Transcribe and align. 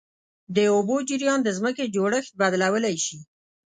د 0.55 0.57
اوبو 0.73 0.95
جریان 1.09 1.39
د 1.43 1.49
ځمکې 1.57 1.85
جوړښت 1.95 2.31
بدلولی 2.41 2.95
شي. 3.05 3.19